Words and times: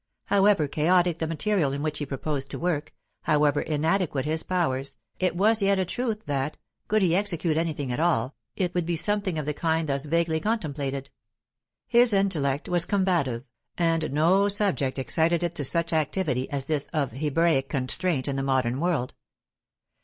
However 0.25 0.67
chaotic 0.67 1.19
the 1.19 1.27
material 1.27 1.71
in 1.71 1.83
which 1.83 1.99
he 1.99 2.07
proposed 2.07 2.49
to 2.49 2.57
work, 2.57 2.91
however 3.21 3.61
inadequate 3.61 4.25
his 4.25 4.41
powers, 4.41 4.97
it 5.19 5.35
was 5.35 5.61
yet 5.61 5.77
a 5.77 5.85
truth 5.85 6.23
that, 6.25 6.57
could 6.87 7.03
he 7.03 7.15
execute 7.15 7.55
anything 7.55 7.91
at 7.91 7.99
all, 7.99 8.35
it 8.55 8.73
would 8.73 8.87
be 8.87 8.95
something 8.95 9.37
of 9.37 9.45
the 9.45 9.53
kind 9.53 9.87
thus 9.89 10.05
vaguely 10.05 10.39
contemplated. 10.39 11.11
His 11.87 12.13
intellect 12.13 12.67
was 12.67 12.83
combative, 12.83 13.43
and 13.77 14.11
no 14.11 14.47
subject 14.47 14.97
excited 14.97 15.43
it 15.43 15.53
to 15.53 15.63
such 15.63 15.93
activity 15.93 16.49
as 16.49 16.65
this 16.65 16.87
of 16.87 17.11
Hebraic 17.11 17.69
constraint 17.69 18.27
in 18.27 18.37
the 18.37 18.41
modern 18.41 18.79
world. 18.79 19.13